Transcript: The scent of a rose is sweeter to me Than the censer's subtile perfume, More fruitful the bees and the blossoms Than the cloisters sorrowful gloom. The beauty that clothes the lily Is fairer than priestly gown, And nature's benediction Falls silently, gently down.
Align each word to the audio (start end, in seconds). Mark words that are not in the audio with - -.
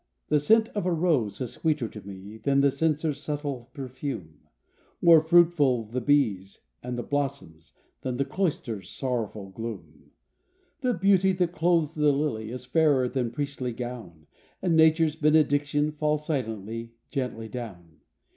The 0.29 0.39
scent 0.39 0.67
of 0.69 0.87
a 0.87 0.91
rose 0.91 1.41
is 1.41 1.53
sweeter 1.53 1.87
to 1.89 2.01
me 2.01 2.37
Than 2.39 2.61
the 2.61 2.71
censer's 2.71 3.21
subtile 3.21 3.69
perfume, 3.71 4.39
More 4.99 5.21
fruitful 5.21 5.83
the 5.85 6.01
bees 6.01 6.61
and 6.81 6.97
the 6.97 7.03
blossoms 7.03 7.73
Than 8.01 8.17
the 8.17 8.25
cloisters 8.25 8.89
sorrowful 8.89 9.51
gloom. 9.51 10.09
The 10.79 10.95
beauty 10.95 11.33
that 11.33 11.51
clothes 11.51 11.93
the 11.93 12.11
lily 12.11 12.49
Is 12.49 12.65
fairer 12.65 13.07
than 13.09 13.29
priestly 13.29 13.73
gown, 13.73 14.25
And 14.59 14.75
nature's 14.75 15.15
benediction 15.15 15.91
Falls 15.91 16.25
silently, 16.25 16.95
gently 17.11 17.47
down. 17.47 17.99